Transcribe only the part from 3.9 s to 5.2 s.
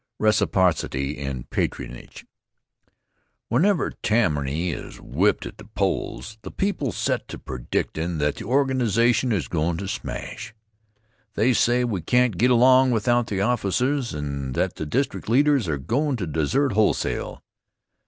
Tammany is